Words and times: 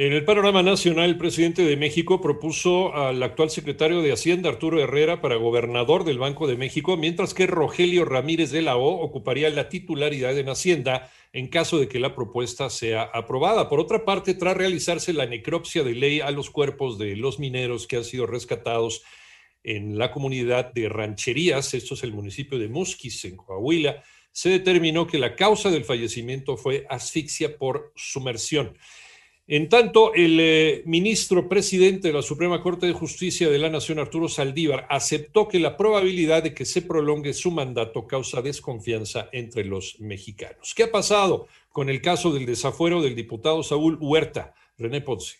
En 0.00 0.14
el 0.14 0.24
panorama 0.24 0.62
nacional, 0.62 1.10
el 1.10 1.18
presidente 1.18 1.62
de 1.62 1.76
México 1.76 2.22
propuso 2.22 2.94
al 2.94 3.22
actual 3.22 3.50
secretario 3.50 4.00
de 4.00 4.12
Hacienda, 4.12 4.48
Arturo 4.48 4.80
Herrera, 4.80 5.20
para 5.20 5.36
gobernador 5.36 6.04
del 6.04 6.18
Banco 6.18 6.46
de 6.46 6.56
México, 6.56 6.96
mientras 6.96 7.34
que 7.34 7.46
Rogelio 7.46 8.06
Ramírez 8.06 8.50
de 8.50 8.62
la 8.62 8.78
O 8.78 9.02
ocuparía 9.02 9.50
la 9.50 9.68
titularidad 9.68 10.38
en 10.38 10.48
Hacienda 10.48 11.12
en 11.34 11.48
caso 11.48 11.78
de 11.78 11.86
que 11.86 12.00
la 12.00 12.14
propuesta 12.14 12.70
sea 12.70 13.02
aprobada. 13.12 13.68
Por 13.68 13.78
otra 13.78 14.06
parte, 14.06 14.32
tras 14.32 14.56
realizarse 14.56 15.12
la 15.12 15.26
necropsia 15.26 15.82
de 15.82 15.94
ley 15.94 16.20
a 16.20 16.30
los 16.30 16.48
cuerpos 16.48 16.96
de 16.96 17.14
los 17.16 17.38
mineros 17.38 17.86
que 17.86 17.96
han 17.96 18.04
sido 18.04 18.26
rescatados 18.26 19.02
en 19.64 19.98
la 19.98 20.12
comunidad 20.12 20.72
de 20.72 20.88
Rancherías, 20.88 21.74
esto 21.74 21.92
es 21.92 22.04
el 22.04 22.14
municipio 22.14 22.58
de 22.58 22.68
Musquis, 22.68 23.26
en 23.26 23.36
Coahuila, 23.36 24.02
se 24.32 24.48
determinó 24.48 25.06
que 25.06 25.18
la 25.18 25.36
causa 25.36 25.70
del 25.70 25.84
fallecimiento 25.84 26.56
fue 26.56 26.86
asfixia 26.88 27.58
por 27.58 27.92
sumersión. 27.96 28.78
En 29.52 29.68
tanto, 29.68 30.14
el 30.14 30.38
eh, 30.38 30.82
ministro 30.86 31.48
presidente 31.48 32.06
de 32.06 32.14
la 32.14 32.22
Suprema 32.22 32.62
Corte 32.62 32.86
de 32.86 32.92
Justicia 32.92 33.50
de 33.50 33.58
la 33.58 33.68
Nación, 33.68 33.98
Arturo 33.98 34.28
Saldívar, 34.28 34.86
aceptó 34.88 35.48
que 35.48 35.58
la 35.58 35.76
probabilidad 35.76 36.44
de 36.44 36.54
que 36.54 36.64
se 36.64 36.82
prolongue 36.82 37.32
su 37.32 37.50
mandato 37.50 38.06
causa 38.06 38.42
desconfianza 38.42 39.28
entre 39.32 39.64
los 39.64 39.98
mexicanos. 39.98 40.72
¿Qué 40.72 40.84
ha 40.84 40.92
pasado 40.92 41.48
con 41.70 41.90
el 41.90 42.00
caso 42.00 42.32
del 42.32 42.46
desafuero 42.46 43.02
del 43.02 43.16
diputado 43.16 43.64
Saúl 43.64 43.98
Huerta? 44.00 44.54
René 44.78 45.00
Ponce. 45.00 45.38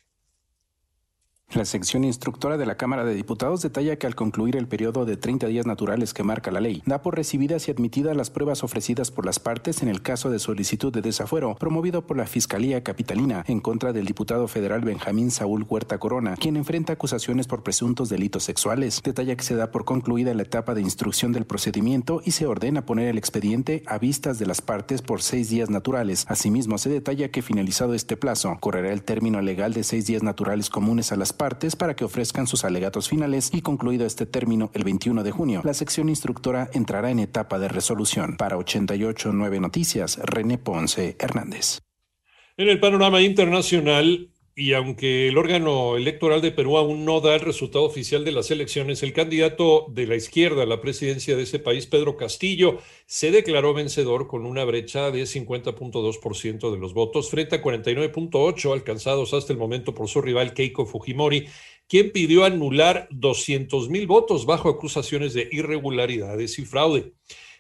La 1.53 1.65
sección 1.65 2.05
instructora 2.05 2.57
de 2.59 2.65
la 2.65 2.77
Cámara 2.77 3.05
de 3.05 3.13
Diputados 3.13 3.61
detalla 3.61 3.97
que 3.97 4.07
al 4.07 4.15
concluir 4.15 4.55
el 4.55 4.69
periodo 4.69 5.05
de 5.05 5.17
30 5.17 5.49
días 5.49 5.67
naturales 5.67 6.15
que 6.15 6.23
marca 6.23 6.53
la 6.53 6.61
ley, 6.61 6.81
da 6.87 7.03
por 7.03 7.17
recibidas 7.17 7.67
y 7.67 7.73
admitidas 7.73 8.17
las 8.17 8.31
pruebas 8.31 8.63
ofrecidas 8.63 9.11
por 9.11 9.27
las 9.27 9.41
partes 9.41 9.83
en 9.83 9.89
el 9.89 10.01
caso 10.01 10.31
de 10.31 10.39
solicitud 10.39 10.93
de 10.93 11.03
desafuero 11.03 11.57
promovido 11.57 12.07
por 12.07 12.17
la 12.17 12.29
Fiscalía 12.29 12.85
Capitalina 12.85 13.45
en 13.49 13.59
contra 13.59 13.93
del 13.93 14.07
diputado 14.07 14.47
federal 14.47 14.83
Benjamín 14.83 15.33
Saúl 15.33 15.67
Huerta 15.69 15.99
Corona, 15.99 16.37
quien 16.37 16.57
enfrenta 16.57 16.93
acusaciones 16.93 17.49
por 17.49 17.65
presuntos 17.65 18.09
delitos 18.09 18.45
sexuales. 18.45 19.03
Detalla 19.03 19.35
que 19.35 19.43
se 19.43 19.57
da 19.57 19.73
por 19.73 19.85
concluida 19.85 20.33
la 20.35 20.43
etapa 20.43 20.75
de 20.75 20.83
instrucción 20.83 21.33
del 21.33 21.47
procedimiento 21.47 22.23
y 22.25 22.31
se 22.31 22.47
ordena 22.47 22.87
poner 22.87 23.09
el 23.09 23.19
expediente 23.19 23.83
a 23.87 23.99
vistas 23.99 24.39
de 24.39 24.47
las 24.47 24.61
partes 24.61 25.03
por 25.03 25.21
seis 25.21 25.51
días 25.51 25.69
naturales. 25.69 26.27
Asimismo, 26.29 26.79
se 26.79 26.91
detalla 26.91 27.33
que 27.33 27.43
finalizado 27.43 27.95
este 27.95 28.17
plazo, 28.17 28.57
correrá 28.61 28.93
el 28.93 29.03
término 29.03 29.43
legal 29.43 29.73
de 29.73 29.83
seis 29.83 30.07
días 30.07 30.23
naturales 30.23 30.71
comunes 30.71 31.11
a 31.11 31.17
las 31.17 31.40
partes 31.41 31.75
para 31.75 31.97
que 31.97 32.05
ofrezcan 32.05 32.47
sus 32.47 32.67
alegatos 32.67 33.09
finales 33.09 33.49
y 33.55 33.63
concluido 33.63 34.05
este 34.05 34.27
término 34.27 34.71
el 34.75 34.85
21 34.85 35.23
de 35.23 35.31
junio, 35.31 35.63
la 35.65 35.73
sección 35.73 36.11
instructora 36.11 36.69
entrará 36.75 37.11
en 37.11 37.19
etapa 37.19 37.59
de 37.59 37.67
resolución. 37.67 38.37
Para 38.37 38.59
889 38.59 39.59
Noticias, 39.59 40.19
René 40.23 40.59
Ponce 40.59 41.17
Hernández. 41.19 41.81
En 42.59 42.69
el 42.69 42.79
panorama 42.79 43.23
internacional, 43.23 44.29
y 44.57 44.73
aunque 44.73 45.29
el 45.29 45.39
órgano 45.39 45.97
electoral 45.97 46.43
de 46.43 46.51
Perú 46.51 46.77
aún 46.77 47.05
no 47.05 47.21
da 47.21 47.35
el 47.35 47.41
resultado 47.41 47.85
oficial 47.85 48.25
de 48.25 48.33
las 48.33 48.51
elecciones, 48.51 49.03
el 49.03 49.13
candidato 49.13 49.87
de 49.91 50.07
la 50.07 50.17
izquierda 50.17 50.65
a 50.65 50.67
la 50.67 50.81
presidencia 50.81 51.37
de 51.37 51.45
ese 51.45 51.61
país, 51.61 51.87
Pedro 51.87 52.17
Castillo, 52.17 52.79
se 53.07 53.31
declaró 53.31 53.75
vencedor 53.75 54.27
con 54.27 54.45
una 54.47 54.65
brecha 54.65 55.11
de 55.11 55.23
50.2% 55.23 56.73
de 56.73 56.79
los 56.79 56.95
votos 56.95 57.31
frente 57.31 57.57
a 57.57 57.63
49.8% 57.63 58.73
alcanzados 58.73 59.35
hasta 59.35 59.53
el 59.53 59.59
momento 59.59 59.95
por 59.95 60.09
su 60.09 60.21
rival 60.21 60.53
Keiko 60.53 60.85
Fujimori, 60.85 61.47
quien 61.89 62.13
pidió 62.13 62.45
anular 62.45 63.09
200 63.11 63.89
mil 63.89 64.07
votos 64.07 64.47
bajo 64.47 64.69
acusaciones 64.69 65.33
de 65.33 65.49
irregularidades 65.51 66.59
y 66.59 66.65
fraude. 66.65 67.13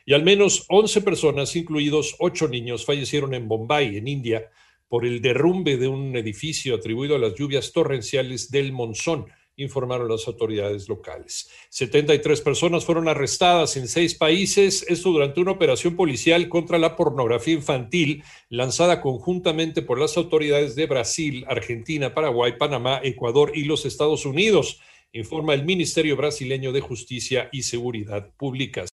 Y 0.07 0.15
al 0.15 0.25
menos 0.25 0.67
11 0.69 1.03
personas, 1.03 1.55
incluidos 1.55 2.17
8 2.19 2.49
niños, 2.49 2.85
fallecieron 2.85 3.33
en 3.35 3.49
Bombay, 3.49 3.97
en 3.97 4.09
India, 4.09 4.51
por 4.91 5.07
el 5.07 5.23
derrumbe 5.23 5.77
de 5.77 5.87
un 5.87 6.17
edificio 6.17 6.75
atribuido 6.75 7.15
a 7.15 7.19
las 7.21 7.37
lluvias 7.37 7.73
torrenciales 7.73 8.51
del 8.51 8.73
monzón, 8.73 9.27
informaron 9.55 10.09
las 10.09 10.27
autoridades 10.27 10.89
locales. 10.89 11.49
73 11.69 12.41
personas 12.41 12.85
fueron 12.85 13.07
arrestadas 13.07 13.77
en 13.77 13.87
seis 13.87 14.17
países, 14.17 14.85
esto 14.89 15.13
durante 15.13 15.41
una 15.41 15.53
operación 15.53 15.95
policial 15.95 16.49
contra 16.49 16.77
la 16.77 16.97
pornografía 16.97 17.55
infantil 17.55 18.25
lanzada 18.49 19.01
conjuntamente 19.01 19.81
por 19.81 20.01
las 20.01 20.17
autoridades 20.17 20.75
de 20.75 20.87
Brasil, 20.87 21.45
Argentina, 21.47 22.13
Paraguay, 22.13 22.55
Panamá, 22.59 23.01
Ecuador 23.05 23.53
y 23.55 23.65
los 23.65 23.87
Estados 23.87 24.27
Unidos, 24.27 24.81
informa 25.13 25.55
el 25.55 25.65
Ministerio 25.65 26.17
Brasileño 26.17 26.73
de 26.73 26.81
Justicia 26.81 27.49
y 27.53 27.63
Seguridad 27.63 28.31
Pública. 28.37 28.89